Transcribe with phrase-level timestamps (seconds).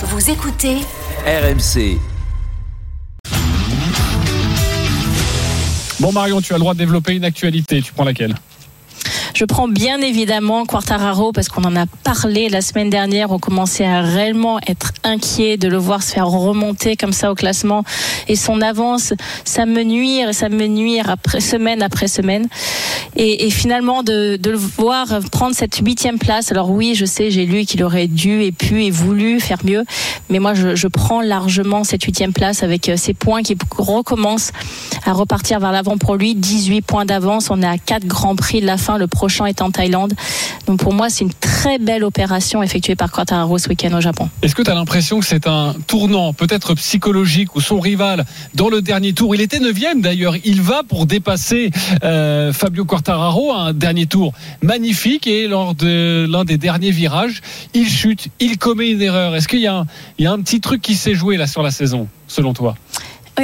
[0.00, 0.76] Vous écoutez
[1.26, 1.98] RMC.
[5.98, 7.82] Bon Marion, tu as le droit de développer une actualité.
[7.82, 8.36] Tu prends laquelle?
[9.38, 13.30] Je prends bien évidemment Quartararo parce qu'on en a parlé la semaine dernière.
[13.30, 17.36] On commençait à réellement être inquiet de le voir se faire remonter comme ça au
[17.36, 17.84] classement
[18.26, 19.14] et son avance,
[19.44, 22.48] ça me nuire ça me nuire après semaine après semaine.
[23.14, 26.50] Et, finalement de, le voir prendre cette huitième place.
[26.50, 29.84] Alors oui, je sais, j'ai lu qu'il aurait dû et pu et voulu faire mieux,
[30.30, 34.52] mais moi je, je prends largement cette huitième place avec ces euh, points qui recommencent
[35.04, 36.34] à repartir vers l'avant pour lui.
[36.34, 37.50] 18 points d'avance.
[37.50, 38.98] On est à 4 grands prix de la fin.
[38.98, 40.14] Le prochain est en Thaïlande.
[40.66, 44.28] Donc pour moi, c'est une très belle opération effectuée par Quartararo ce week-end au Japon.
[44.42, 48.24] Est-ce que tu as l'impression que c'est un tournant peut-être psychologique où son rival
[48.54, 51.70] dans le dernier tour, il était 9 d'ailleurs, il va pour dépasser
[52.02, 57.42] euh, Fabio Quartararo un dernier tour magnifique et lors de l'un des derniers virages,
[57.74, 59.34] il chute, il commet une erreur.
[59.36, 62.08] Est-ce qu'il y, y, a un petit truc qui s'est joué là sur la saison,
[62.26, 62.74] selon toi?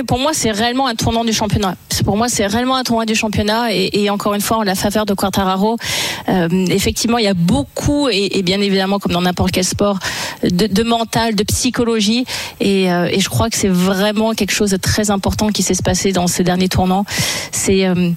[0.03, 1.77] Pour moi, c'est réellement un tournant du championnat.
[2.05, 3.73] Pour moi, c'est réellement un tournant du championnat.
[3.73, 5.77] Et, encore une fois, en la faveur de Quartararo,
[6.29, 9.99] euh, effectivement, il y a beaucoup, et, bien évidemment, comme dans n'importe quel sport,
[10.43, 12.25] de, mental, de psychologie.
[12.63, 16.13] Euh, et, je crois que c'est vraiment quelque chose de très important qui s'est passé
[16.13, 17.05] dans ces derniers tournants.
[17.53, 18.11] C'est euh,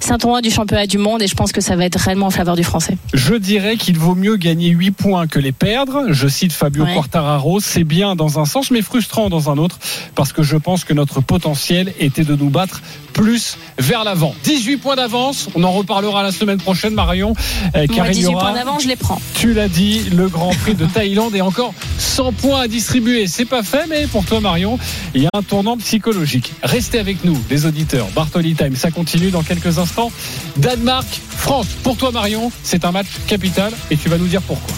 [0.00, 2.26] c'est un tournoi du championnat du monde et je pense que ça va être réellement
[2.26, 2.96] en faveur du français.
[3.14, 6.12] Je dirais qu'il vaut mieux gagner 8 points que les perdre.
[6.12, 9.78] Je cite Fabio Quartararo, c'est bien dans un sens mais frustrant dans un autre
[10.14, 12.80] parce que je pense que notre potentiel était de nous battre
[13.12, 14.34] plus vers l'avant.
[14.44, 17.34] 18 points d'avance, on en reparlera la semaine prochaine Marion.
[17.74, 19.20] Euh, Moi, 18 points d'avance, je les prends.
[19.34, 23.26] Tu l'as dit, le Grand Prix de Thaïlande est encore 100 points à distribuer.
[23.26, 24.78] C'est pas fait mais pour toi Marion,
[25.14, 26.52] il y a un tournant psychologique.
[26.62, 28.06] Restez avec nous les auditeurs.
[28.14, 30.10] Bartoli Time, ça continue dans quelques instants.
[30.56, 31.68] Danemark, France.
[31.82, 34.74] Pour toi, Marion, c'est un match capital et tu vas nous dire pourquoi.